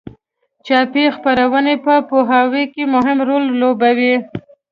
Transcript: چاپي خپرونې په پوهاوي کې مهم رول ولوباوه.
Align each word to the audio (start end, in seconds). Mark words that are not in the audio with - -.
چاپي 0.65 1.03
خپرونې 1.15 1.75
په 1.85 1.93
پوهاوي 2.09 2.63
کې 2.73 2.83
مهم 2.95 3.17
رول 3.27 3.43
ولوباوه. 3.49 4.15